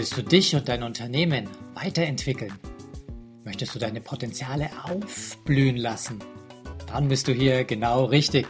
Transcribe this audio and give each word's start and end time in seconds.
Willst 0.00 0.16
du 0.16 0.22
dich 0.22 0.56
und 0.56 0.66
dein 0.66 0.82
Unternehmen 0.82 1.46
weiterentwickeln? 1.74 2.54
Möchtest 3.44 3.74
du 3.74 3.78
deine 3.78 4.00
Potenziale 4.00 4.70
aufblühen 4.82 5.76
lassen? 5.76 6.20
Dann 6.86 7.08
bist 7.08 7.28
du 7.28 7.32
hier 7.34 7.64
genau 7.64 8.06
richtig. 8.06 8.46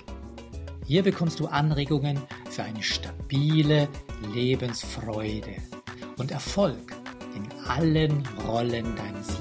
Hier 0.86 1.02
bekommst 1.02 1.40
du 1.40 1.48
Anregungen 1.48 2.21
für 2.48 2.62
eine 2.62 2.84
stabile 2.84 3.89
Lebensfreude 4.32 5.57
und 6.18 6.30
Erfolg 6.30 6.93
in 7.34 7.48
allen 7.67 8.25
Rollen 8.46 8.94
deines 8.94 9.39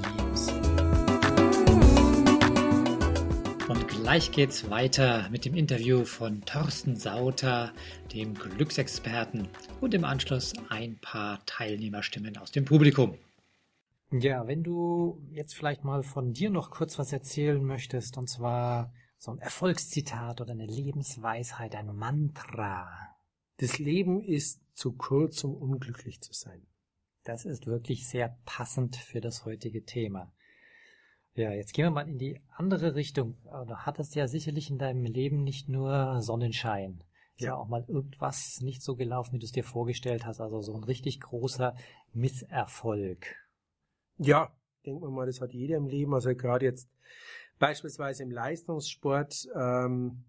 gleich 4.10 4.32
geht's 4.32 4.68
weiter 4.68 5.28
mit 5.30 5.44
dem 5.44 5.54
Interview 5.54 6.04
von 6.04 6.40
Thorsten 6.44 6.96
Sauter, 6.96 7.72
dem 8.12 8.34
Glücksexperten, 8.34 9.46
und 9.80 9.94
im 9.94 10.04
Anschluss 10.04 10.52
ein 10.68 10.98
paar 10.98 11.46
Teilnehmerstimmen 11.46 12.36
aus 12.36 12.50
dem 12.50 12.64
Publikum. 12.64 13.16
Ja, 14.10 14.48
wenn 14.48 14.64
du 14.64 15.22
jetzt 15.30 15.54
vielleicht 15.54 15.84
mal 15.84 16.02
von 16.02 16.32
dir 16.32 16.50
noch 16.50 16.72
kurz 16.72 16.98
was 16.98 17.12
erzählen 17.12 17.64
möchtest, 17.64 18.18
und 18.18 18.28
zwar 18.28 18.92
so 19.16 19.30
ein 19.30 19.38
Erfolgszitat 19.38 20.40
oder 20.40 20.54
eine 20.54 20.66
Lebensweisheit, 20.66 21.76
ein 21.76 21.94
Mantra. 21.94 22.88
Das 23.58 23.78
Leben 23.78 24.24
ist 24.24 24.76
zu 24.76 24.90
kurz, 24.90 25.44
um 25.44 25.54
unglücklich 25.54 26.20
zu 26.20 26.32
sein. 26.32 26.66
Das 27.22 27.44
ist 27.44 27.68
wirklich 27.68 28.08
sehr 28.08 28.36
passend 28.44 28.96
für 28.96 29.20
das 29.20 29.44
heutige 29.44 29.84
Thema. 29.84 30.32
Ja, 31.40 31.52
jetzt 31.52 31.72
gehen 31.72 31.86
wir 31.86 31.90
mal 31.90 32.06
in 32.06 32.18
die 32.18 32.38
andere 32.54 32.94
Richtung. 32.94 33.38
Du 33.44 33.74
hattest 33.74 34.14
ja 34.14 34.28
sicherlich 34.28 34.70
in 34.70 34.76
deinem 34.76 35.06
Leben 35.06 35.42
nicht 35.42 35.70
nur 35.70 36.20
Sonnenschein. 36.20 37.02
Ist 37.34 37.44
ja. 37.44 37.52
ja 37.52 37.56
auch 37.56 37.66
mal 37.66 37.82
irgendwas 37.88 38.60
nicht 38.60 38.82
so 38.82 38.94
gelaufen, 38.94 39.32
wie 39.32 39.38
du 39.38 39.46
es 39.46 39.52
dir 39.52 39.64
vorgestellt 39.64 40.26
hast. 40.26 40.42
Also 40.42 40.60
so 40.60 40.74
ein 40.74 40.84
richtig 40.84 41.18
großer 41.18 41.74
Misserfolg. 42.12 43.36
Ja, 44.18 44.52
denken 44.84 45.00
wir 45.00 45.08
mal, 45.08 45.24
das 45.24 45.40
hat 45.40 45.54
jeder 45.54 45.78
im 45.78 45.86
Leben. 45.86 46.12
Also 46.12 46.34
gerade 46.34 46.66
jetzt 46.66 46.90
beispielsweise 47.58 48.22
im 48.22 48.30
Leistungssport 48.30 49.48
ähm, 49.56 50.24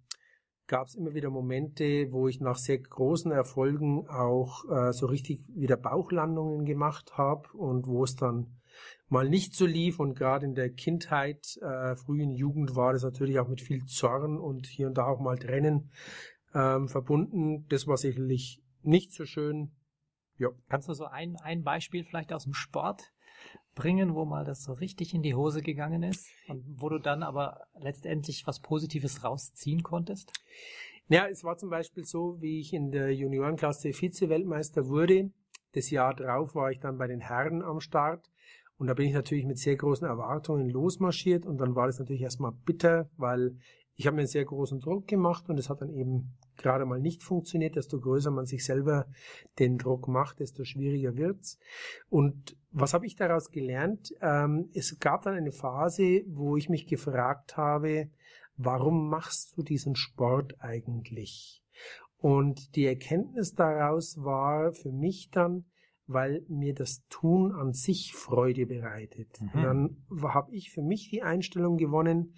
gab 0.68 0.88
es 0.88 0.96
immer 0.96 1.14
wieder 1.14 1.30
Momente, 1.30 2.08
wo 2.12 2.30
ich 2.30 2.40
nach 2.40 2.58
sehr 2.58 2.80
großen 2.80 3.34
Erfolgen 3.34 4.08
auch 4.08 4.64
äh, 4.72 4.94
so 4.94 5.08
richtig 5.08 5.42
wieder 5.50 5.76
Bauchlandungen 5.76 6.64
gemacht 6.64 7.18
habe 7.18 7.50
und 7.52 7.86
wo 7.86 8.06
es 8.06 8.16
dann 8.16 8.61
mal 9.10 9.28
nicht 9.28 9.56
so 9.56 9.66
lief 9.66 10.00
und 10.00 10.16
gerade 10.16 10.46
in 10.46 10.56
der 10.56 10.70
Kindheit, 10.70 11.58
äh, 11.62 11.96
frühen 11.96 12.32
Jugend 12.32 12.76
war 12.76 12.94
das 12.94 13.04
natürlich 13.04 13.40
auch 13.40 13.48
mit 13.48 13.62
viel 13.62 13.86
Zorn 13.86 14.40
und 14.40 14.68
hier 14.68 14.88
und 14.88 14.98
da 14.98 15.06
auch 15.06 15.20
mal 15.20 15.38
Trennen 15.38 15.92
ähm, 16.54 16.88
verbunden. 16.88 17.66
Das 17.70 17.88
war 17.88 17.98
sicherlich 17.98 18.62
nicht 18.84 19.14
so 19.14 19.26
schön. 19.26 19.72
Ja. 20.38 20.50
Kannst 20.70 20.90
du 20.90 20.94
so 20.94 21.06
ein, 21.06 21.36
ein 21.38 21.64
Beispiel 21.64 22.04
vielleicht 22.04 22.34
aus 22.34 22.46
dem 22.46 22.54
Sport 22.54 23.12
bringen, 23.76 24.16
wo 24.16 24.26
mal 24.26 24.44
das 24.44 24.64
so 24.64 24.74
richtig 24.74 25.14
in 25.14 25.24
die 25.24 25.36
Hose 25.36 25.62
gegangen 25.62 26.04
ist 26.04 26.28
und 26.48 26.64
wo 26.82 26.90
du 26.90 27.00
dann 27.00 27.24
aber 27.24 27.62
letztendlich 27.80 28.46
was 28.48 28.60
Positives 28.60 29.24
rausziehen 29.24 29.84
konntest? 29.84 30.32
Ja, 31.08 31.28
es 31.28 31.44
war 31.44 31.58
zum 31.58 31.70
Beispiel 31.70 32.06
so, 32.06 32.42
wie 32.42 32.60
ich 32.60 32.74
in 32.74 32.92
der 32.92 33.14
Juniorenklasse 33.14 33.92
Vize-Weltmeister 33.92 34.88
wurde. 34.88 35.32
Das 35.74 35.90
Jahr 35.90 36.14
drauf 36.14 36.56
war 36.56 36.72
ich 36.72 36.80
dann 36.80 36.98
bei 36.98 37.08
den 37.08 37.20
Herren 37.20 37.62
am 37.62 37.80
Start 37.80 38.30
und 38.82 38.88
da 38.88 38.96
bin 38.96 39.06
ich 39.06 39.14
natürlich 39.14 39.46
mit 39.46 39.60
sehr 39.60 39.76
großen 39.76 40.08
Erwartungen 40.08 40.68
losmarschiert 40.68 41.46
und 41.46 41.60
dann 41.60 41.76
war 41.76 41.86
das 41.86 42.00
natürlich 42.00 42.24
erstmal 42.24 42.52
bitter, 42.66 43.12
weil 43.16 43.56
ich 43.94 44.08
habe 44.08 44.16
mir 44.16 44.22
einen 44.22 44.28
sehr 44.28 44.44
großen 44.44 44.80
Druck 44.80 45.08
gemacht 45.08 45.48
und 45.50 45.60
es 45.60 45.70
hat 45.70 45.84
dann 45.84 45.94
eben 45.94 46.36
gerade 46.58 46.86
mal 46.86 47.00
nicht 47.00 47.22
funktioniert. 47.22 47.76
Desto 47.76 48.00
größer 48.00 48.32
man 48.32 48.48
sich 48.48 48.66
selber 48.66 49.06
den 49.60 49.78
Druck 49.78 50.08
macht, 50.08 50.40
desto 50.40 50.64
schwieriger 50.64 51.16
wird's. 51.16 51.60
Und 52.10 52.58
was 52.72 52.96
habe 52.96 53.06
ich 53.06 53.16
daraus 53.16 53.52
gelernt? 53.52 54.16
Ähm, 54.20 54.72
es 54.74 54.98
gab 54.98 55.22
dann 55.22 55.36
eine 55.36 55.52
Phase, 55.52 56.24
wo 56.26 56.58
ich 56.58 56.68
mich 56.68 56.88
gefragt 56.88 57.58
habe, 57.58 58.10
warum 58.58 59.10
machst 59.10 59.56
du 59.56 59.62
diesen 59.62 59.96
Sport 59.96 60.56
eigentlich? 60.58 61.62
Und 62.18 62.76
die 62.76 62.88
Erkenntnis 62.88 63.54
daraus 63.54 64.18
war 64.18 64.74
für 64.74 64.92
mich 64.92 65.30
dann, 65.30 65.66
weil 66.08 66.44
mir 66.48 66.74
das 66.74 67.04
Tun 67.10 67.52
an 67.52 67.74
sich 67.74 68.14
Freude 68.14 68.66
bereitet. 68.66 69.40
Mhm. 69.42 69.62
Dann 69.62 69.98
habe 70.24 70.54
ich 70.56 70.72
für 70.72 70.82
mich 70.82 71.10
die 71.10 71.22
Einstellung 71.22 71.78
gewonnen, 71.78 72.34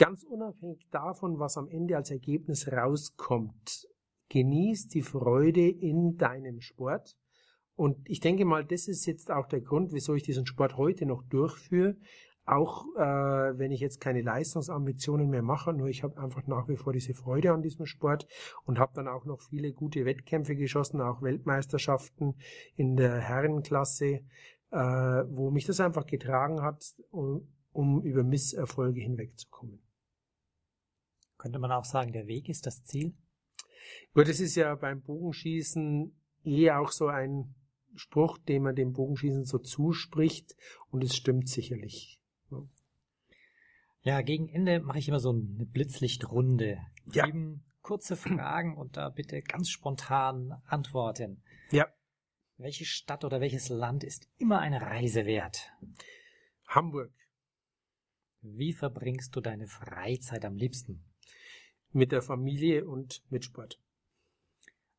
Ganz 0.00 0.22
unabhängig 0.22 0.88
davon, 0.90 1.38
was 1.38 1.58
am 1.58 1.68
Ende 1.68 1.94
als 1.94 2.10
Ergebnis 2.10 2.72
rauskommt, 2.72 3.86
genieß 4.30 4.88
die 4.88 5.02
Freude 5.02 5.68
in 5.68 6.16
deinem 6.16 6.62
Sport. 6.62 7.18
Und 7.74 7.98
ich 8.08 8.20
denke 8.20 8.46
mal, 8.46 8.64
das 8.64 8.88
ist 8.88 9.04
jetzt 9.04 9.30
auch 9.30 9.46
der 9.46 9.60
Grund, 9.60 9.92
wieso 9.92 10.14
ich 10.14 10.22
diesen 10.22 10.46
Sport 10.46 10.78
heute 10.78 11.04
noch 11.04 11.22
durchführe. 11.24 11.98
Auch 12.50 12.84
äh, 12.96 13.58
wenn 13.58 13.70
ich 13.70 13.78
jetzt 13.78 14.00
keine 14.00 14.22
Leistungsambitionen 14.22 15.30
mehr 15.30 15.42
mache, 15.42 15.72
nur 15.72 15.86
ich 15.86 16.02
habe 16.02 16.20
einfach 16.20 16.48
nach 16.48 16.66
wie 16.66 16.76
vor 16.76 16.92
diese 16.92 17.14
Freude 17.14 17.52
an 17.52 17.62
diesem 17.62 17.86
Sport 17.86 18.26
und 18.64 18.80
habe 18.80 18.90
dann 18.92 19.06
auch 19.06 19.24
noch 19.24 19.40
viele 19.40 19.72
gute 19.72 20.04
Wettkämpfe 20.04 20.56
geschossen, 20.56 21.00
auch 21.00 21.22
Weltmeisterschaften 21.22 22.34
in 22.74 22.96
der 22.96 23.20
Herrenklasse, 23.20 24.22
äh, 24.72 24.76
wo 24.76 25.52
mich 25.52 25.64
das 25.64 25.78
einfach 25.78 26.06
getragen 26.06 26.60
hat, 26.60 26.96
um, 27.12 27.46
um 27.70 28.02
über 28.02 28.24
Misserfolge 28.24 29.00
hinwegzukommen. 29.00 29.80
Könnte 31.38 31.60
man 31.60 31.70
auch 31.70 31.84
sagen, 31.84 32.12
der 32.12 32.26
Weg 32.26 32.48
ist 32.48 32.66
das 32.66 32.82
Ziel? 32.82 33.14
Gut, 34.12 34.26
das 34.26 34.40
ist 34.40 34.56
ja 34.56 34.74
beim 34.74 35.02
Bogenschießen 35.02 36.12
eh 36.42 36.70
auch 36.72 36.90
so 36.90 37.06
ein 37.06 37.54
Spruch, 37.94 38.38
den 38.38 38.64
man 38.64 38.74
dem 38.74 38.92
Bogenschießen 38.92 39.44
so 39.44 39.58
zuspricht 39.58 40.56
und 40.90 41.04
es 41.04 41.14
stimmt 41.14 41.48
sicherlich. 41.48 42.19
Ja, 44.02 44.22
gegen 44.22 44.48
Ende 44.48 44.80
mache 44.80 44.98
ich 44.98 45.08
immer 45.08 45.20
so 45.20 45.30
eine 45.30 45.66
Blitzlichtrunde. 45.66 46.78
Ja. 47.12 47.26
Sieben 47.26 47.64
kurze 47.82 48.16
Fragen 48.16 48.76
und 48.76 48.96
da 48.96 49.08
bitte 49.08 49.42
ganz 49.42 49.68
spontan 49.70 50.60
antworten. 50.66 51.42
Ja. 51.70 51.86
Welche 52.56 52.84
Stadt 52.84 53.24
oder 53.24 53.40
welches 53.40 53.68
Land 53.68 54.04
ist 54.04 54.28
immer 54.38 54.60
eine 54.60 54.80
Reise 54.80 55.26
wert? 55.26 55.70
Hamburg. 56.66 57.12
Wie 58.42 58.72
verbringst 58.72 59.34
du 59.36 59.40
deine 59.40 59.66
Freizeit 59.66 60.44
am 60.44 60.56
liebsten? 60.56 61.04
mit 61.92 62.12
der 62.12 62.22
Familie 62.22 62.86
und 62.86 63.22
mit 63.30 63.44
Sport. 63.44 63.80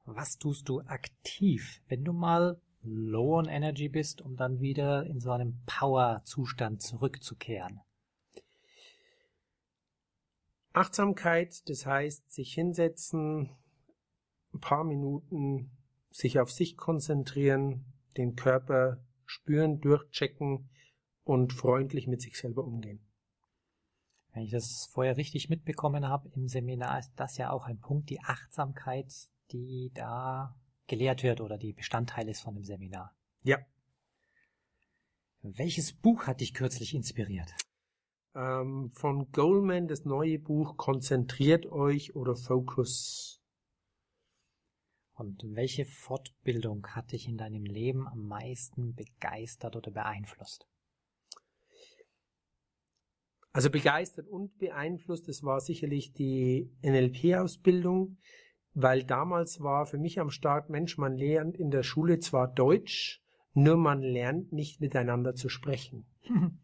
Was 0.05 0.37
tust 0.37 0.67
du 0.67 0.81
aktiv, 0.81 1.81
wenn 1.87 2.03
du 2.03 2.13
mal 2.13 2.59
low 2.83 3.37
on 3.37 3.45
energy 3.45 3.89
bist, 3.89 4.21
um 4.21 4.35
dann 4.35 4.59
wieder 4.59 5.05
in 5.05 5.19
so 5.19 5.31
einem 5.31 5.59
Power-Zustand 5.65 6.81
zurückzukehren? 6.81 7.81
Achtsamkeit, 10.73 11.67
das 11.69 11.85
heißt, 11.85 12.31
sich 12.31 12.53
hinsetzen, 12.53 13.49
ein 14.53 14.59
paar 14.59 14.83
Minuten, 14.83 15.71
sich 16.11 16.39
auf 16.39 16.51
sich 16.51 16.77
konzentrieren, 16.77 17.85
den 18.17 18.35
Körper 18.35 19.03
spüren, 19.25 19.81
durchchecken 19.81 20.69
und 21.23 21.53
freundlich 21.53 22.07
mit 22.07 22.21
sich 22.21 22.37
selber 22.37 22.63
umgehen. 22.63 23.05
Wenn 24.33 24.43
ich 24.43 24.51
das 24.51 24.89
vorher 24.91 25.17
richtig 25.17 25.49
mitbekommen 25.49 26.07
habe, 26.07 26.29
im 26.35 26.47
Seminar 26.47 26.99
ist 26.99 27.11
das 27.15 27.37
ja 27.37 27.51
auch 27.51 27.65
ein 27.65 27.79
Punkt, 27.79 28.09
die 28.09 28.21
Achtsamkeit, 28.21 29.13
die 29.51 29.91
da 29.93 30.55
gelehrt 30.91 31.23
wird 31.23 31.39
oder 31.39 31.57
die 31.57 31.71
Bestandteil 31.71 32.27
ist 32.27 32.41
von 32.41 32.53
dem 32.53 32.65
Seminar. 32.65 33.15
Ja. 33.43 33.57
Welches 35.41 35.93
Buch 35.93 36.27
hat 36.27 36.41
dich 36.41 36.53
kürzlich 36.53 36.93
inspiriert? 36.93 37.49
Ähm, 38.35 38.91
von 38.93 39.31
Goldman 39.31 39.87
das 39.87 40.03
neue 40.03 40.37
Buch 40.37 40.75
Konzentriert 40.75 41.65
euch 41.65 42.13
oder 42.15 42.35
Focus. 42.35 43.41
Und 45.13 45.41
welche 45.55 45.85
Fortbildung 45.85 46.85
hat 46.87 47.13
dich 47.13 47.27
in 47.27 47.37
deinem 47.37 47.63
Leben 47.63 48.05
am 48.07 48.27
meisten 48.27 48.93
begeistert 48.93 49.77
oder 49.77 49.91
beeinflusst? 49.91 50.67
Also 53.53 53.69
begeistert 53.69 54.27
und 54.27 54.57
beeinflusst, 54.57 55.27
das 55.27 55.43
war 55.43 55.61
sicherlich 55.61 56.13
die 56.13 56.69
NLP-Ausbildung, 56.83 58.17
weil 58.73 59.03
damals 59.03 59.61
war 59.61 59.85
für 59.85 59.97
mich 59.97 60.19
am 60.19 60.29
Start, 60.29 60.69
Mensch, 60.69 60.97
man 60.97 61.15
lernt 61.15 61.57
in 61.57 61.71
der 61.71 61.83
Schule 61.83 62.19
zwar 62.19 62.47
Deutsch, 62.47 63.21
nur 63.53 63.77
man 63.77 64.01
lernt 64.01 64.51
nicht 64.53 64.79
miteinander 64.79 65.35
zu 65.35 65.49
sprechen. 65.49 66.05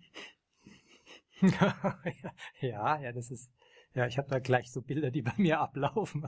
ja, 2.61 2.99
ja, 3.01 3.11
das 3.11 3.31
ist, 3.31 3.51
ja, 3.93 4.07
ich 4.07 4.17
habe 4.17 4.29
da 4.29 4.39
gleich 4.39 4.71
so 4.71 4.81
Bilder, 4.81 5.11
die 5.11 5.21
bei 5.21 5.33
mir 5.37 5.59
ablaufen. 5.59 6.27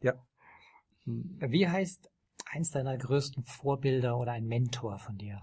Ja. 0.00 0.14
Wie 1.04 1.68
heißt 1.68 2.10
eins 2.46 2.70
deiner 2.70 2.98
größten 2.98 3.44
Vorbilder 3.44 4.18
oder 4.18 4.32
ein 4.32 4.46
Mentor 4.46 4.98
von 4.98 5.16
dir? 5.16 5.42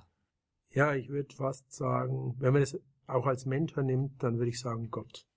Ja, 0.71 0.94
ich 0.94 1.09
würde 1.09 1.33
fast 1.33 1.71
sagen, 1.71 2.36
wenn 2.39 2.53
man 2.53 2.62
das 2.62 2.77
auch 3.07 3.27
als 3.27 3.45
Mentor 3.45 3.83
nimmt, 3.83 4.21
dann 4.24 4.38
würde 4.38 4.50
ich 4.50 4.59
sagen 4.59 4.89
Gott. 4.89 5.27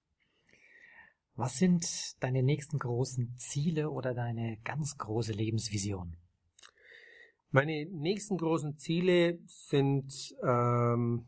Was 1.36 1.58
sind 1.58 1.86
deine 2.22 2.42
nächsten 2.42 2.78
großen 2.78 3.34
Ziele 3.36 3.90
oder 3.90 4.14
deine 4.14 4.56
ganz 4.64 4.96
große 4.96 5.32
Lebensvision? 5.32 6.16
Meine 7.50 7.86
nächsten 7.90 8.38
großen 8.38 8.78
Ziele 8.78 9.38
sind 9.46 10.34
ähm, 10.42 11.26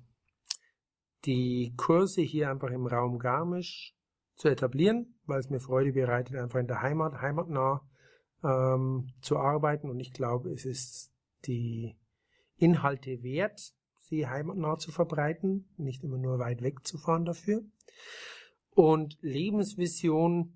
die 1.27 1.75
Kurse 1.77 2.23
hier 2.23 2.51
einfach 2.51 2.71
im 2.71 2.87
Raum 2.87 3.19
Garmisch 3.19 3.95
zu 4.35 4.49
etablieren, 4.49 5.15
weil 5.27 5.41
es 5.41 5.51
mir 5.51 5.61
Freude 5.61 5.93
bereitet, 5.93 6.37
einfach 6.37 6.61
in 6.61 6.69
der 6.69 6.81
Heimat, 6.81 7.21
heimatnah 7.21 7.87
ähm, 8.43 9.13
zu 9.21 9.37
arbeiten. 9.37 9.91
Und 9.91 10.01
ich 10.01 10.13
glaube, 10.13 10.51
es 10.53 10.65
ist 10.65 11.13
die 11.45 11.99
Inhalte 12.57 13.23
wert, 13.23 13.75
sie 13.99 14.27
heimatnah 14.27 14.79
zu 14.79 14.91
verbreiten, 14.91 15.69
nicht 15.77 16.03
immer 16.03 16.19
nur 16.19 16.39
weit 16.39 16.63
weg 16.63 16.87
zu 16.87 16.97
fahren 16.97 17.27
dafür. 17.27 17.63
Und 18.79 19.19
Lebensvision, 19.23 20.55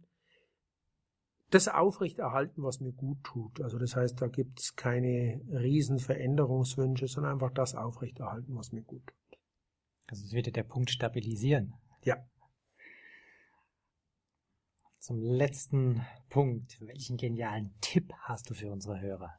das 1.50 1.66
aufrechterhalten, 1.66 2.62
was 2.62 2.78
mir 2.78 2.92
gut 2.92 3.18
tut. 3.24 3.60
Also 3.60 3.80
das 3.80 3.96
heißt, 3.96 4.22
da 4.22 4.28
gibt 4.28 4.60
es 4.60 4.76
keine 4.76 5.40
riesen 5.50 5.98
Veränderungswünsche, 5.98 7.08
sondern 7.08 7.32
einfach 7.32 7.50
das 7.52 7.74
aufrechterhalten, 7.74 8.54
was 8.54 8.70
mir 8.70 8.82
gut 8.82 9.04
tut. 9.04 9.40
Also 10.06 10.24
es 10.24 10.32
wird 10.34 10.54
der 10.54 10.62
Punkt 10.62 10.92
stabilisieren. 10.92 11.74
Ja. 12.04 12.24
Zum 15.00 15.20
letzten 15.20 16.06
Punkt. 16.28 16.80
Welchen 16.80 17.16
genialen 17.16 17.74
Tipp 17.80 18.12
hast 18.20 18.48
du 18.48 18.54
für 18.54 18.70
unsere 18.70 19.00
Hörer? 19.00 19.34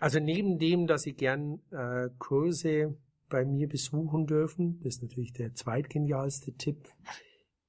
Also 0.00 0.18
neben 0.18 0.58
dem, 0.58 0.88
dass 0.88 1.02
Sie 1.02 1.14
gern 1.14 1.60
äh, 1.70 2.08
Kurse 2.18 2.98
bei 3.30 3.44
mir 3.44 3.68
besuchen 3.68 4.26
dürfen, 4.26 4.80
das 4.82 4.96
ist 4.96 5.02
natürlich 5.02 5.32
der 5.32 5.54
zweitgenialste 5.54 6.52
Tipp, 6.52 6.92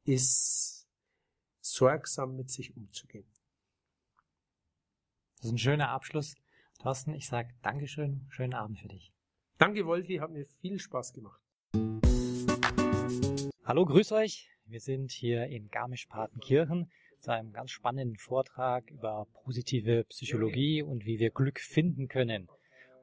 ist 0.04 0.88
sorgsam 1.62 2.36
mit 2.36 2.50
sich 2.50 2.75
umzugehen. 2.75 3.31
Das 5.38 5.46
ist 5.46 5.52
ein 5.54 5.58
schöner 5.58 5.90
Abschluss. 5.90 6.36
Thorsten, 6.80 7.13
ich 7.13 7.28
sage 7.28 7.54
Dankeschön, 7.62 8.25
schönen 8.30 8.54
Abend 8.54 8.80
für 8.80 8.88
dich. 8.88 9.13
Danke, 9.58 9.86
Wolfi, 9.86 10.18
hat 10.18 10.31
mir 10.31 10.46
viel 10.60 10.80
Spaß 10.80 11.13
gemacht. 11.13 11.40
Hallo, 13.63 13.86
grüß 13.86 14.12
euch. 14.13 14.50
Wir 14.66 14.80
sind 14.80 15.12
hier 15.12 15.46
in 15.46 15.69
Garmisch-Partenkirchen 15.69 16.92
zu 17.19 17.31
einem 17.31 17.54
ganz 17.54 17.69
spannenden 17.69 18.18
Vortrag 18.18 18.90
über 18.90 19.28
positive 19.44 20.06
Psychologie 20.06 20.81
und 20.81 21.06
wie 21.06 21.19
wir 21.19 21.30
Glück 21.30 21.60
finden 21.60 22.08
können. 22.08 22.48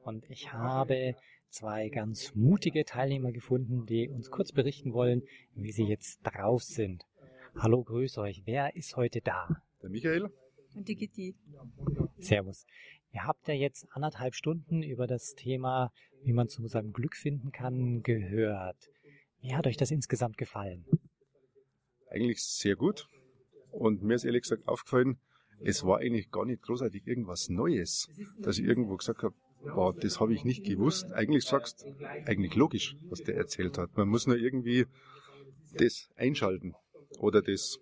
Und 0.03 0.29
ich 0.29 0.51
habe 0.51 1.15
zwei 1.49 1.89
ganz 1.89 2.33
mutige 2.35 2.85
Teilnehmer 2.85 3.31
gefunden, 3.31 3.85
die 3.85 4.09
uns 4.09 4.29
kurz 4.29 4.51
berichten 4.51 4.93
wollen, 4.93 5.23
wie 5.55 5.71
sie 5.71 5.85
jetzt 5.85 6.19
drauf 6.23 6.63
sind. 6.63 7.05
Hallo, 7.55 7.83
grüß 7.83 8.17
euch. 8.19 8.43
Wer 8.45 8.75
ist 8.75 8.95
heute 8.95 9.21
da? 9.21 9.47
Der 9.81 9.89
Michael. 9.89 10.29
Und 10.75 10.87
die 10.87 10.95
Gitti. 10.95 11.35
Servus. 12.19 12.65
Ihr 13.11 13.25
habt 13.25 13.47
ja 13.47 13.55
jetzt 13.55 13.87
anderthalb 13.91 14.35
Stunden 14.35 14.83
über 14.83 15.07
das 15.07 15.33
Thema, 15.35 15.91
wie 16.23 16.33
man 16.33 16.47
zu 16.47 16.65
seinem 16.67 16.93
Glück 16.93 17.15
finden 17.15 17.51
kann, 17.51 18.03
gehört. 18.03 18.89
Wie 19.41 19.55
hat 19.55 19.65
euch 19.65 19.77
das 19.77 19.89
insgesamt 19.89 20.37
gefallen? 20.37 20.85
Eigentlich 22.09 22.43
sehr 22.43 22.75
gut. 22.75 23.07
Und 23.71 24.03
mir 24.03 24.15
ist 24.15 24.25
ehrlich 24.25 24.43
gesagt 24.43 24.67
aufgefallen, 24.67 25.19
es 25.61 25.83
war 25.83 25.99
eigentlich 25.99 26.31
gar 26.31 26.45
nicht 26.45 26.61
großartig 26.61 27.05
irgendwas 27.07 27.49
Neues, 27.49 28.07
dass 28.39 28.57
ich 28.59 28.65
irgendwo 28.65 28.95
gesagt 28.95 29.23
habe, 29.23 29.35
wow, 29.63 29.95
das 29.95 30.19
habe 30.19 30.33
ich 30.33 30.43
nicht 30.43 30.63
gewusst. 30.63 31.11
Eigentlich 31.13 31.45
sagst 31.45 31.85
eigentlich 32.25 32.55
logisch, 32.55 32.95
was 33.09 33.21
der 33.23 33.35
erzählt 33.35 33.77
hat. 33.77 33.95
Man 33.97 34.07
muss 34.07 34.27
nur 34.27 34.37
irgendwie 34.37 34.85
das 35.73 36.09
einschalten 36.15 36.75
oder 37.19 37.41
das 37.41 37.79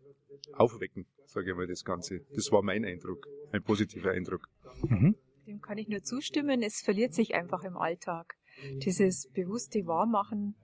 aufwecken, 0.54 1.06
sage 1.26 1.52
ich 1.52 1.58
mal, 1.58 1.68
das 1.68 1.84
Ganze. 1.84 2.22
Das 2.34 2.52
war 2.52 2.62
mein 2.62 2.86
Eindruck, 2.86 3.28
ein 3.52 3.64
positiver 3.64 4.12
Eindruck. 4.12 4.48
Mhm. 4.84 5.16
Dem 5.46 5.62
kann 5.62 5.78
ich 5.78 5.88
nur 5.88 6.04
zustimmen. 6.04 6.62
Es 6.62 6.82
verliert 6.82 7.14
sich 7.14 7.34
einfach 7.36 7.64
im 7.64 7.78
Alltag. 7.78 8.36
Dieses 8.84 9.30
bewusste 9.34 9.86
Wahrmachen, 9.86 10.56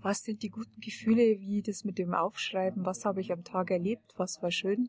was 0.00 0.22
sind 0.22 0.42
die 0.42 0.50
guten 0.50 0.80
Gefühle, 0.80 1.38
wie 1.38 1.62
das 1.62 1.84
mit 1.84 1.98
dem 1.98 2.14
Aufschreiben, 2.14 2.84
was 2.84 3.04
habe 3.04 3.20
ich 3.20 3.32
am 3.32 3.44
Tag 3.44 3.70
erlebt, 3.70 4.12
was 4.16 4.42
war 4.42 4.50
schön, 4.50 4.88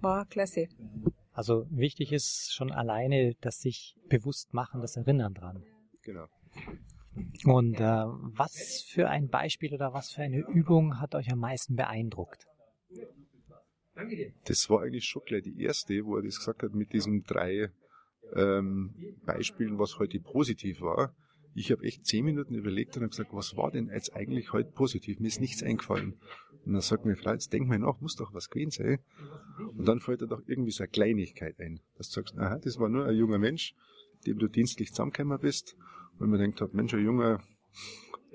war 0.00 0.26
klasse. 0.26 0.68
Also 1.40 1.64
wichtig 1.70 2.12
ist 2.12 2.52
schon 2.52 2.70
alleine, 2.70 3.34
dass 3.40 3.60
sich 3.60 3.96
bewusst 4.10 4.52
machen, 4.52 4.82
das 4.82 4.96
Erinnern 4.96 5.32
dran. 5.32 5.64
Genau. 6.02 6.26
Und 7.46 7.80
äh, 7.80 8.04
was 8.36 8.84
für 8.86 9.08
ein 9.08 9.28
Beispiel 9.28 9.72
oder 9.72 9.94
was 9.94 10.12
für 10.12 10.20
eine 10.20 10.40
Übung 10.40 11.00
hat 11.00 11.14
euch 11.14 11.32
am 11.32 11.38
meisten 11.38 11.76
beeindruckt? 11.76 12.44
Das 14.44 14.68
war 14.68 14.82
eigentlich 14.82 15.06
schon 15.06 15.22
gleich 15.24 15.44
die 15.44 15.62
erste, 15.62 16.04
wo 16.04 16.16
er 16.16 16.22
das 16.22 16.36
gesagt 16.36 16.62
hat 16.62 16.74
mit 16.74 16.92
diesen 16.92 17.22
drei 17.22 17.70
ähm, 18.36 18.94
Beispielen, 19.24 19.78
was 19.78 19.98
heute 19.98 20.20
positiv 20.20 20.82
war. 20.82 21.16
Ich 21.54 21.72
habe 21.72 21.84
echt 21.84 22.04
zehn 22.04 22.26
Minuten 22.26 22.54
überlegt 22.54 22.98
und 22.98 23.04
habe 23.04 23.10
gesagt, 23.12 23.32
was 23.32 23.56
war 23.56 23.70
denn 23.70 23.88
jetzt 23.88 24.14
eigentlich 24.14 24.52
heute 24.52 24.72
positiv? 24.72 25.20
Mir 25.20 25.28
ist 25.28 25.40
nichts 25.40 25.62
eingefallen. 25.62 26.20
Und 26.64 26.74
dann 26.74 26.82
sagt 26.82 27.04
mir 27.04 27.16
Frau, 27.16 27.32
jetzt 27.32 27.52
denk 27.52 27.68
mal 27.68 27.78
nach, 27.78 28.00
muss 28.00 28.16
doch 28.16 28.34
was 28.34 28.50
gewesen 28.50 28.70
sein. 28.70 28.98
Und 29.76 29.86
dann 29.86 30.00
fällt 30.00 30.20
dir 30.20 30.26
doch 30.26 30.42
irgendwie 30.46 30.70
so 30.70 30.82
eine 30.82 30.90
Kleinigkeit 30.90 31.58
ein. 31.58 31.80
Dass 31.96 32.10
du 32.10 32.20
sagst, 32.20 32.36
aha, 32.38 32.58
das 32.58 32.78
war 32.78 32.88
nur 32.88 33.06
ein 33.06 33.16
junger 33.16 33.38
Mensch, 33.38 33.74
dem 34.26 34.38
du 34.38 34.48
dienstlich 34.48 34.90
zusammengekommen 34.90 35.38
bist. 35.40 35.76
Und 36.18 36.30
man 36.30 36.38
denkt, 36.38 36.62
Mensch, 36.74 36.92
ein 36.94 37.04
junger 37.04 37.42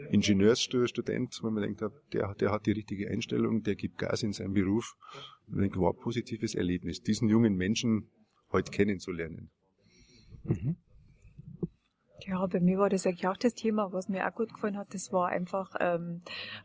Ingenieursstudent, 0.09 1.39
wenn 1.43 1.53
man 1.53 1.63
denkt, 1.63 1.81
der, 2.13 2.33
der 2.35 2.51
hat 2.51 2.65
die 2.65 2.71
richtige 2.71 3.09
Einstellung, 3.09 3.63
der 3.63 3.75
gibt 3.75 3.97
Gas 3.97 4.23
in 4.23 4.33
seinem 4.33 4.53
Beruf. 4.53 4.95
Und 5.47 5.55
man 5.55 5.61
denkt, 5.61 5.77
war 5.77 5.93
ein 5.93 5.99
positives 5.99 6.55
Erlebnis, 6.55 7.01
diesen 7.01 7.29
jungen 7.29 7.55
Menschen 7.55 8.09
heute 8.51 8.71
kennenzulernen. 8.71 9.51
Mhm. 10.43 10.77
Ja, 12.19 12.45
bei 12.47 12.59
mir 12.59 12.77
war 12.77 12.89
das 12.89 13.05
eigentlich 13.05 13.27
auch 13.27 13.37
das 13.37 13.53
Thema, 13.53 13.91
was 13.91 14.07
mir 14.07 14.27
auch 14.27 14.33
gut 14.33 14.53
gefallen 14.53 14.77
hat. 14.77 14.93
Das 14.93 15.11
war 15.11 15.27
einfach, 15.27 15.75
ähm, 15.79 16.21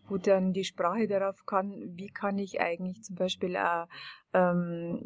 wo 0.08 0.16
dann 0.16 0.52
die 0.52 0.64
Sprache 0.64 1.08
darauf 1.08 1.44
kann, 1.44 1.72
wie 1.96 2.08
kann 2.08 2.38
ich 2.38 2.60
eigentlich 2.60 3.02
zum 3.02 3.16
Beispiel 3.16 3.56
auch 3.56 3.86
ähm, 4.32 5.02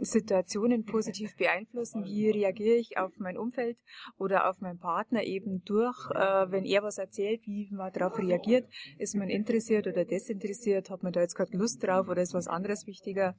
Situationen 0.00 0.84
positiv 0.84 1.34
beeinflussen, 1.36 2.04
wie 2.04 2.30
reagiere 2.30 2.76
ich 2.76 2.98
auf 2.98 3.12
mein 3.18 3.38
Umfeld 3.38 3.78
oder 4.18 4.50
auf 4.50 4.60
meinen 4.60 4.78
Partner 4.78 5.22
eben 5.24 5.64
durch, 5.64 6.10
äh, 6.10 6.50
wenn 6.50 6.64
er 6.64 6.82
was 6.82 6.98
erzählt, 6.98 7.40
wie 7.46 7.70
man 7.72 7.90
darauf 7.92 8.18
reagiert, 8.18 8.68
ist 8.98 9.16
man 9.16 9.30
interessiert 9.30 9.86
oder 9.86 10.04
desinteressiert, 10.04 10.90
hat 10.90 11.02
man 11.02 11.12
da 11.12 11.20
jetzt 11.20 11.36
gerade 11.36 11.56
Lust 11.56 11.82
drauf 11.82 12.08
oder 12.08 12.20
ist 12.20 12.34
was 12.34 12.48
anderes 12.48 12.86
wichtiger 12.86 13.34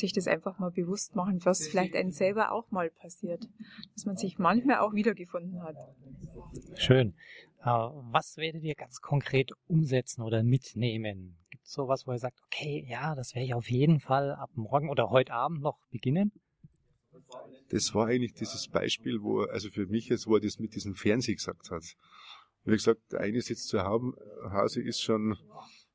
sich 0.00 0.12
das 0.12 0.26
einfach 0.26 0.58
mal 0.58 0.70
bewusst 0.70 1.16
machen, 1.16 1.44
was 1.44 1.66
vielleicht 1.68 1.94
einem 1.94 2.10
selber 2.10 2.52
auch 2.52 2.70
mal 2.70 2.90
passiert, 2.90 3.48
dass 3.94 4.06
man 4.06 4.16
sich 4.16 4.38
manchmal 4.38 4.78
auch 4.78 4.94
wiedergefunden 4.94 5.62
hat. 5.62 5.76
Schön. 6.74 7.14
Äh, 7.60 7.66
was 7.66 8.36
werdet 8.36 8.62
ihr 8.62 8.74
ganz 8.74 9.00
konkret 9.00 9.52
umsetzen 9.66 10.22
oder 10.22 10.42
mitnehmen? 10.42 11.36
Gibt 11.50 11.64
es 11.64 11.72
sowas, 11.72 12.06
wo 12.06 12.12
ihr 12.12 12.18
sagt, 12.18 12.40
okay, 12.46 12.86
ja, 12.88 13.14
das 13.14 13.34
werde 13.34 13.46
ich 13.46 13.54
auf 13.54 13.70
jeden 13.70 14.00
Fall 14.00 14.32
ab 14.32 14.50
morgen 14.54 14.90
oder 14.90 15.10
heute 15.10 15.32
Abend 15.32 15.60
noch 15.62 15.78
beginnen? 15.90 16.32
Das 17.70 17.94
war 17.94 18.06
eigentlich 18.06 18.34
dieses 18.34 18.68
Beispiel, 18.68 19.22
wo, 19.22 19.42
also 19.42 19.68
für 19.70 19.86
mich 19.86 20.08
jetzt, 20.08 20.26
wo 20.26 20.36
er 20.36 20.40
das 20.40 20.58
mit 20.58 20.74
diesem 20.74 20.94
Fernseh 20.94 21.34
gesagt 21.34 21.70
hat. 21.70 21.84
Wie 22.64 22.72
gesagt, 22.72 23.12
der 23.12 23.20
eine 23.20 23.40
sitzt 23.40 23.68
zu 23.68 23.82
Hause, 23.82 24.82
ist 24.82 25.02
schon 25.02 25.36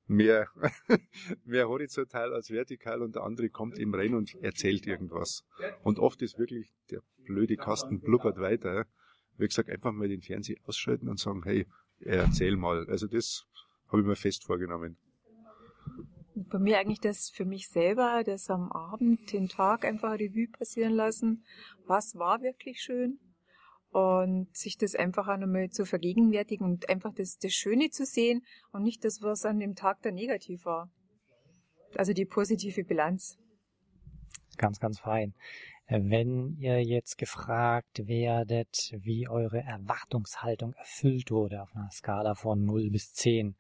mehr, 0.08 0.48
mehr 1.46 1.68
horizontal 1.68 2.34
als 2.34 2.50
vertikal 2.50 3.02
und 3.02 3.16
der 3.16 3.24
andere 3.24 3.50
kommt 3.50 3.78
eben 3.78 3.94
rein 3.96 4.14
und 4.14 4.36
erzählt 4.42 4.86
irgendwas. 4.86 5.46
Und 5.84 6.00
oft 6.00 6.22
ist 6.22 6.38
wirklich 6.38 6.74
der 6.92 7.02
blöde 7.24 7.56
Kasten 7.56 8.02
blubbert 8.02 8.38
weiter. 8.38 8.86
Wie 9.38 9.48
gesagt, 9.48 9.70
einfach 9.70 9.92
mal 9.92 10.08
den 10.08 10.22
Fernseher 10.22 10.58
ausschalten 10.66 11.10
und 11.10 11.20
sagen, 11.20 11.42
hey, 11.44 11.66
erzähl 12.00 12.56
mal. 12.56 12.86
Also 12.88 13.08
das 13.08 13.46
habe 13.88 14.02
ich 14.02 14.08
mir 14.08 14.16
fest 14.16 14.44
vorgenommen. 14.44 14.98
Bei 16.36 16.60
mir 16.60 16.80
eigentlich 16.80 17.00
das 17.00 17.30
für 17.30 17.46
mich 17.46 17.68
selber, 17.70 18.24
das 18.26 18.50
am 18.50 18.72
Abend 18.72 19.32
den 19.32 19.48
Tag 19.48 19.86
einfach 19.86 20.14
Revue 20.14 20.48
passieren 20.48 20.94
lassen. 20.94 21.46
Was 21.86 22.16
war 22.16 22.42
wirklich 22.42 22.82
schön? 22.82 23.20
Und 23.94 24.48
sich 24.56 24.78
das 24.78 24.96
einfach 24.96 25.28
auch 25.28 25.38
nochmal 25.38 25.70
zu 25.70 25.86
vergegenwärtigen 25.86 26.66
und 26.66 26.90
einfach 26.90 27.14
das, 27.14 27.38
das 27.38 27.54
Schöne 27.54 27.90
zu 27.90 28.06
sehen 28.06 28.44
und 28.72 28.82
nicht 28.84 29.06
das, 29.06 29.22
was 29.22 29.46
an 29.46 29.60
dem 29.60 29.76
Tag 29.76 30.02
da 30.02 30.12
negativ 30.12 30.66
war. 30.66 30.92
Also 31.96 32.14
die 32.14 32.26
positive 32.26 32.84
Bilanz. 32.84 33.38
Ganz, 34.58 34.80
ganz 34.80 35.00
fein. 35.00 35.36
Wenn 35.88 36.56
ihr 36.58 36.82
jetzt 36.84 37.18
gefragt 37.18 38.08
werdet, 38.08 38.94
wie 38.98 39.28
eure 39.28 39.60
Erwartungshaltung 39.60 40.74
erfüllt 40.74 41.30
wurde 41.30 41.62
auf 41.62 41.76
einer 41.76 41.92
Skala 41.92 42.34
von 42.34 42.66
0 42.66 42.90
bis 42.90 43.14
10, 43.14 43.56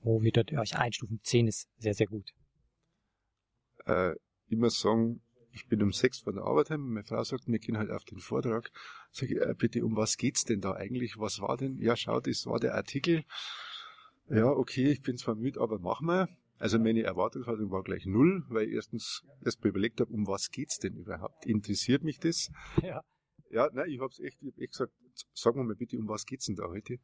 wo 0.00 0.22
würdet 0.22 0.50
ihr 0.50 0.58
euch 0.58 0.76
einstufen? 0.76 1.20
10 1.22 1.46
ist 1.46 1.68
sehr, 1.78 1.94
sehr 1.94 2.06
gut. 2.06 2.32
Äh, 3.84 4.14
immer 4.48 4.70
sagen, 4.70 5.22
ich 5.56 5.68
bin 5.68 5.82
um 5.82 5.90
sechs 5.90 6.18
von 6.18 6.34
der 6.34 6.44
Arbeit 6.44 6.68
heim, 6.68 6.92
meine 6.92 7.02
Frau 7.02 7.24
sagt, 7.24 7.48
wir 7.48 7.58
gehen 7.58 7.78
halt 7.78 7.90
auf 7.90 8.04
den 8.04 8.20
Vortrag. 8.20 8.70
Sag 9.10 9.30
ich, 9.30 9.40
äh, 9.40 9.54
bitte, 9.56 9.84
um 9.84 9.96
was 9.96 10.18
geht's 10.18 10.44
denn 10.44 10.60
da 10.60 10.72
eigentlich? 10.72 11.18
Was 11.18 11.40
war 11.40 11.56
denn? 11.56 11.78
Ja, 11.78 11.96
schau, 11.96 12.20
das 12.20 12.44
war 12.44 12.60
der 12.60 12.74
Artikel. 12.74 13.24
Ja, 14.28 14.48
okay, 14.48 14.90
ich 14.90 15.00
bin 15.00 15.16
zwar 15.16 15.34
müde, 15.34 15.60
aber 15.60 15.78
mach 15.78 16.02
mal. 16.02 16.28
Also 16.58 16.78
meine 16.78 17.02
Erwartungshaltung 17.02 17.70
war 17.70 17.82
gleich 17.82 18.04
null, 18.04 18.44
weil 18.48 18.68
ich 18.68 18.74
erstens 18.74 19.24
erst 19.44 19.62
mal 19.62 19.70
überlegt 19.70 20.00
habe, 20.00 20.12
um 20.12 20.26
was 20.26 20.50
geht's 20.50 20.78
denn 20.78 20.94
überhaupt? 20.94 21.46
Interessiert 21.46 22.04
mich 22.04 22.18
das? 22.18 22.50
Ja. 22.82 23.02
Ja, 23.48 23.70
nein, 23.72 23.88
ich 23.88 24.00
hab's 24.00 24.18
echt, 24.18 24.42
ich 24.42 24.52
hab 24.52 24.58
echt 24.58 24.72
gesagt, 24.72 24.92
sag 25.32 25.56
mal 25.56 25.74
bitte, 25.74 25.96
um 25.98 26.08
was 26.08 26.26
geht's 26.26 26.46
denn 26.46 26.56
da 26.56 26.64
heute? 26.64 26.98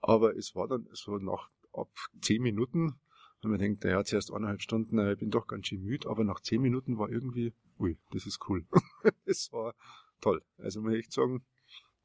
Aber 0.00 0.34
es 0.34 0.54
war 0.54 0.68
dann, 0.68 0.86
war 0.86 1.20
nach 1.20 1.50
ab 1.72 1.90
zehn 2.22 2.40
Minuten, 2.40 2.94
wenn 3.42 3.50
man 3.50 3.60
denkt, 3.60 3.84
naja, 3.84 4.04
zuerst 4.04 4.32
eineinhalb 4.32 4.62
Stunden, 4.62 4.96
naja, 4.96 5.12
ich 5.12 5.18
bin 5.18 5.30
doch 5.30 5.46
ganz 5.46 5.66
schön 5.66 5.82
müde, 5.82 6.08
aber 6.08 6.24
nach 6.24 6.40
zehn 6.40 6.60
Minuten 6.62 6.98
war 6.98 7.10
irgendwie, 7.10 7.52
ui, 7.78 7.98
das 8.10 8.26
ist 8.26 8.40
cool. 8.48 8.64
das 9.26 9.52
war 9.52 9.74
toll. 10.20 10.42
Also 10.58 10.80
muss 10.80 10.94
ich 10.94 11.00
echt 11.00 11.12
sagen, 11.12 11.44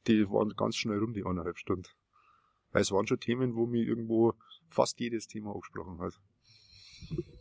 die 0.08 0.30
waren 0.30 0.50
ganz 0.56 0.76
schnell 0.76 1.00
rum, 1.00 1.14
die 1.14 1.26
eineinhalb 1.26 1.58
Stunden. 1.58 1.88
Weil 2.72 2.82
es 2.82 2.92
waren 2.92 3.08
schon 3.08 3.20
Themen, 3.20 3.56
wo 3.56 3.66
mich 3.66 3.88
irgendwo 3.88 4.34
fast 4.70 5.00
jedes 5.00 5.28
Thema 5.28 5.52
angesprochen 5.52 6.00
hat. 6.00 6.20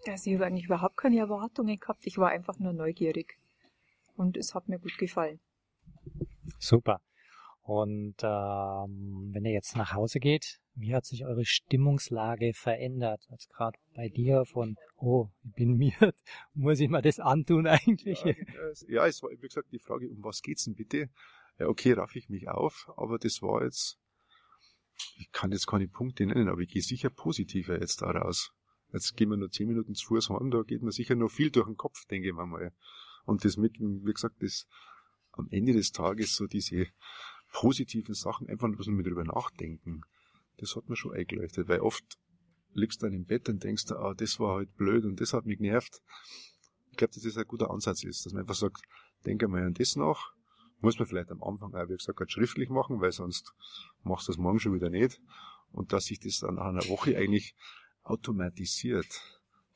Also 0.06 0.30
ich 0.30 0.34
habe 0.34 0.46
eigentlich 0.46 0.64
überhaupt 0.64 0.96
keine 0.96 1.18
Erwartungen 1.18 1.78
gehabt. 1.78 2.06
Ich 2.06 2.18
war 2.18 2.30
einfach 2.30 2.58
nur 2.58 2.72
neugierig. 2.72 3.38
Und 4.16 4.36
es 4.36 4.54
hat 4.54 4.68
mir 4.68 4.78
gut 4.78 4.98
gefallen. 4.98 5.40
Super. 6.58 7.00
Und 7.70 8.16
ähm, 8.24 9.30
wenn 9.32 9.44
ihr 9.44 9.52
jetzt 9.52 9.76
nach 9.76 9.92
Hause 9.92 10.18
geht, 10.18 10.58
wie 10.74 10.92
hat 10.92 11.04
sich 11.04 11.24
eure 11.24 11.44
Stimmungslage 11.44 12.50
verändert? 12.52 13.24
Also 13.30 13.48
gerade 13.48 13.78
bei 13.94 14.08
dir 14.08 14.44
von, 14.44 14.74
oh, 14.96 15.28
ich 15.44 15.52
bin 15.52 15.76
mir, 15.76 16.12
muss 16.52 16.80
ich 16.80 16.88
mir 16.88 17.00
das 17.00 17.20
antun 17.20 17.68
eigentlich? 17.68 18.24
Ja, 18.24 18.34
ja, 18.88 19.06
es 19.06 19.22
war, 19.22 19.30
wie 19.30 19.36
gesagt, 19.36 19.70
die 19.70 19.78
Frage, 19.78 20.10
um 20.10 20.24
was 20.24 20.42
geht's 20.42 20.64
denn 20.64 20.74
bitte? 20.74 21.10
Ja, 21.60 21.68
okay, 21.68 21.92
raff 21.92 22.16
ich 22.16 22.28
mich 22.28 22.48
auf, 22.48 22.90
aber 22.96 23.18
das 23.18 23.40
war 23.40 23.62
jetzt, 23.62 24.00
ich 25.20 25.30
kann 25.30 25.52
jetzt 25.52 25.68
keine 25.68 25.86
Punkte 25.86 26.26
nennen, 26.26 26.48
aber 26.48 26.62
ich 26.62 26.72
gehe 26.72 26.82
sicher 26.82 27.10
positiver 27.10 27.80
jetzt 27.80 28.02
daraus. 28.02 28.50
Jetzt 28.92 29.16
gehen 29.16 29.30
wir 29.30 29.36
nur 29.36 29.52
zehn 29.52 29.68
Minuten 29.68 29.94
zu 29.94 30.08
Fuß 30.08 30.30
heim, 30.30 30.50
da 30.50 30.62
geht 30.62 30.82
mir 30.82 30.90
sicher 30.90 31.14
noch 31.14 31.30
viel 31.30 31.52
durch 31.52 31.68
den 31.68 31.76
Kopf, 31.76 32.04
denke 32.06 32.30
ich 32.30 32.34
mal. 32.34 32.72
Und 33.26 33.44
das 33.44 33.56
mit, 33.56 33.78
wie 33.78 34.12
gesagt, 34.12 34.42
das 34.42 34.66
am 35.30 35.46
Ende 35.52 35.72
des 35.72 35.92
Tages 35.92 36.34
so 36.34 36.48
diese 36.48 36.88
positiven 37.52 38.14
Sachen 38.14 38.48
einfach 38.48 38.66
ein 38.66 38.76
bisschen 38.76 38.94
mit 38.94 39.06
drüber 39.06 39.24
nachdenken. 39.24 40.02
Das 40.58 40.76
hat 40.76 40.88
mir 40.88 40.96
schon 40.96 41.14
eingeleuchtet, 41.14 41.68
weil 41.68 41.80
oft 41.80 42.04
liegst 42.74 43.02
du 43.02 43.06
dann 43.06 43.14
im 43.14 43.24
Bett 43.24 43.48
und 43.48 43.62
denkst, 43.64 43.86
du, 43.86 43.96
ah, 43.96 44.14
das 44.14 44.38
war 44.38 44.56
halt 44.56 44.76
blöd 44.76 45.04
und 45.04 45.20
das 45.20 45.32
hat 45.32 45.46
mich 45.46 45.58
genervt. 45.58 46.02
Ich 46.90 46.96
glaube, 46.96 47.12
dass 47.14 47.22
das 47.22 47.36
ein 47.36 47.46
guter 47.46 47.70
Ansatz 47.70 48.04
ist, 48.04 48.26
dass 48.26 48.32
man 48.32 48.42
einfach 48.42 48.54
sagt, 48.54 48.82
denke 49.24 49.48
mal 49.48 49.64
an 49.64 49.74
das 49.74 49.96
nach. 49.96 50.32
Muss 50.80 50.98
man 50.98 51.06
vielleicht 51.06 51.30
am 51.30 51.42
Anfang 51.42 51.74
auch, 51.74 51.88
wie 51.88 51.96
gesagt, 51.96 52.18
halt 52.18 52.32
schriftlich 52.32 52.70
machen, 52.70 53.00
weil 53.00 53.12
sonst 53.12 53.52
machst 54.02 54.28
du 54.28 54.32
das 54.32 54.38
morgen 54.38 54.60
schon 54.60 54.74
wieder 54.74 54.90
nicht. 54.90 55.20
Und 55.72 55.92
dass 55.92 56.06
sich 56.06 56.18
das 56.18 56.40
dann 56.40 56.54
nach 56.56 56.66
einer 56.66 56.88
Woche 56.88 57.16
eigentlich 57.16 57.54
automatisiert, 58.02 59.06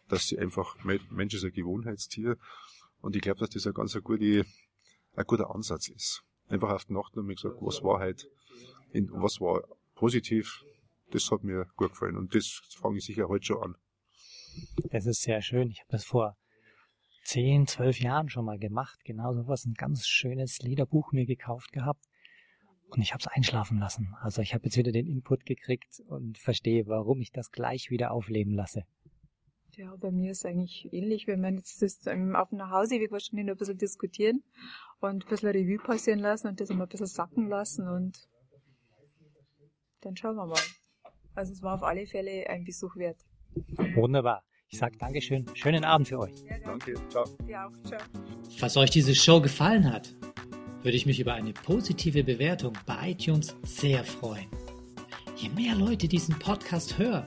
dass 0.08 0.28
sie 0.28 0.38
einfach, 0.38 0.82
Mensch 0.84 1.34
ist 1.34 1.44
ein 1.44 1.52
Gewohnheitstier 1.52 2.36
und 3.00 3.16
ich 3.16 3.22
glaube, 3.22 3.40
dass 3.40 3.50
das 3.50 3.66
ein 3.66 3.74
ganz 3.74 3.94
ein, 3.94 4.44
ein 5.16 5.24
guter 5.26 5.54
Ansatz 5.54 5.88
ist. 5.88 6.24
Einfach 6.54 6.70
auf 6.70 6.84
die 6.84 6.92
Nacht 6.92 7.16
nochmal 7.16 7.34
gesagt, 7.34 7.56
was 7.61 7.82
war 7.82 7.99
halt, 7.99 8.28
was 8.92 9.40
war 9.40 9.62
positiv, 9.94 10.64
das 11.11 11.30
hat 11.30 11.42
mir 11.42 11.66
gut 11.76 11.90
gefallen 11.90 12.16
und 12.16 12.34
das 12.34 12.62
fange 12.78 12.99
ich 12.99 13.04
sicher 13.04 13.28
heute 13.28 13.44
schon 13.44 13.62
an. 13.62 13.75
Das 14.90 15.06
ist 15.06 15.23
sehr 15.23 15.42
schön. 15.42 15.68
Ich 15.70 15.80
habe 15.80 15.90
das 15.90 16.04
vor 16.04 16.37
zehn, 17.25 17.66
zwölf 17.66 17.99
Jahren 17.99 18.28
schon 18.28 18.44
mal 18.44 18.58
gemacht. 18.58 19.00
Genau 19.04 19.34
so 19.34 19.49
was, 19.49 19.64
ein 19.64 19.75
ganz 19.75 20.06
schönes 20.06 20.61
Lederbuch 20.61 21.11
mir 21.11 21.26
gekauft 21.26 21.73
gehabt 21.73 22.06
und 22.90 23.02
ich 23.02 23.12
habe 23.12 23.20
es 23.20 23.26
einschlafen 23.26 23.78
lassen. 23.78 24.14
Also 24.20 24.42
ich 24.42 24.54
habe 24.54 24.64
jetzt 24.64 24.76
wieder 24.76 24.92
den 24.92 25.06
Input 25.06 25.44
gekriegt 25.44 26.00
und 26.06 26.38
verstehe, 26.38 26.87
warum 26.87 27.20
ich 27.20 27.32
das 27.32 27.50
gleich 27.50 27.90
wieder 27.90 28.12
aufleben 28.12 28.54
lasse. 28.54 28.84
Ja, 29.76 29.96
bei 29.96 30.12
mir 30.12 30.32
ist 30.32 30.46
eigentlich 30.46 30.92
ähnlich, 30.92 31.26
wenn 31.26 31.40
man 31.40 31.56
jetzt 31.56 31.82
das 31.82 32.06
auf 32.06 32.48
dem 32.50 32.58
Nachhauseweg 32.58 33.10
wahrscheinlich 33.10 33.46
noch 33.46 33.54
ein 33.54 33.58
bisschen 33.58 33.78
diskutieren 33.78 34.42
und 35.00 35.24
ein 35.24 35.28
bisschen 35.28 35.48
Revue 35.48 35.78
passieren 35.78 36.20
lassen 36.20 36.48
und 36.48 36.60
das 36.60 36.70
immer 36.70 36.84
ein 36.84 36.88
bisschen 36.88 37.06
sacken 37.06 37.48
lassen 37.48 37.88
und 37.88 38.28
dann 40.00 40.16
schauen 40.16 40.36
wir 40.36 40.46
mal. 40.46 40.60
Also 41.34 41.52
es 41.52 41.62
war 41.62 41.74
auf 41.74 41.82
alle 41.82 42.06
Fälle 42.06 42.48
ein 42.48 42.64
Besuch 42.64 42.94
wert. 42.96 43.18
Wunderbar. 43.94 44.44
Ich 44.68 44.78
sage 44.78 44.96
Dankeschön. 44.98 45.44
Schönen 45.54 45.84
Abend 45.84 46.08
für 46.08 46.20
euch. 46.20 46.34
Ja, 46.48 46.58
danke. 46.58 46.94
Ciao. 47.08 47.24
Ja, 47.48 47.66
auch. 47.66 47.88
Ciao. 47.88 48.00
Falls 48.58 48.76
euch 48.76 48.90
diese 48.90 49.14
Show 49.14 49.40
gefallen 49.40 49.92
hat, 49.92 50.14
würde 50.82 50.96
ich 50.96 51.06
mich 51.06 51.18
über 51.18 51.34
eine 51.34 51.52
positive 51.52 52.22
Bewertung 52.22 52.74
bei 52.86 53.10
iTunes 53.10 53.56
sehr 53.62 54.04
freuen. 54.04 54.48
Je 55.36 55.48
mehr 55.48 55.74
Leute 55.74 56.06
diesen 56.06 56.38
Podcast 56.38 56.98
hören, 56.98 57.26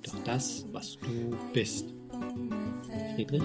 ist 0.13 0.27
das, 0.27 0.65
was 0.71 0.97
du 0.97 1.37
bist. 1.53 1.93
Friedrich? 3.15 3.41